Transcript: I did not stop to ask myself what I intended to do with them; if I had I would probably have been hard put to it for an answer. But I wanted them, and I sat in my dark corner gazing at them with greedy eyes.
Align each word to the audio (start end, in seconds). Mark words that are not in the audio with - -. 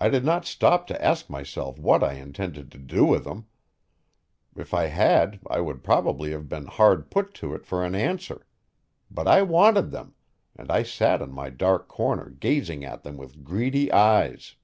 I 0.00 0.08
did 0.08 0.24
not 0.24 0.46
stop 0.46 0.88
to 0.88 1.00
ask 1.00 1.30
myself 1.30 1.78
what 1.78 2.02
I 2.02 2.14
intended 2.14 2.72
to 2.72 2.78
do 2.78 3.04
with 3.04 3.22
them; 3.22 3.46
if 4.56 4.74
I 4.74 4.86
had 4.86 5.38
I 5.48 5.60
would 5.60 5.84
probably 5.84 6.32
have 6.32 6.48
been 6.48 6.66
hard 6.66 7.08
put 7.08 7.34
to 7.34 7.54
it 7.54 7.64
for 7.64 7.84
an 7.84 7.94
answer. 7.94 8.44
But 9.12 9.28
I 9.28 9.42
wanted 9.42 9.92
them, 9.92 10.16
and 10.56 10.72
I 10.72 10.82
sat 10.82 11.22
in 11.22 11.30
my 11.30 11.50
dark 11.50 11.86
corner 11.86 12.30
gazing 12.30 12.84
at 12.84 13.04
them 13.04 13.16
with 13.16 13.44
greedy 13.44 13.92
eyes. 13.92 14.56